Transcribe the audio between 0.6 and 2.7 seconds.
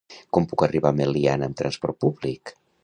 arribar a Meliana amb transport públic?